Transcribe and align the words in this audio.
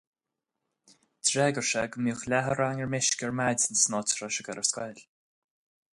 D'fhreagair 1.25 1.67
sé 1.73 1.83
go 1.95 2.01
mbíodh 2.05 2.25
leath 2.33 2.49
an 2.53 2.57
rang 2.61 2.83
ar 2.87 2.91
meisce 2.95 3.23
ar 3.29 3.37
maidin 3.41 3.81
san 3.83 3.97
áit 3.99 4.11
a 4.11 4.15
raibh 4.19 4.35
sé 4.35 4.41
ag 4.41 4.47
dul 4.51 4.61
ar 4.63 4.69
scoil. 4.73 5.01